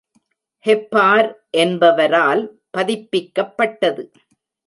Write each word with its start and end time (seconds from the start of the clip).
ஹெப்பார் 0.65 1.29
என்பவரால் 1.57 2.41
பதிப்பிக்கப்பட்டது. 2.77 4.03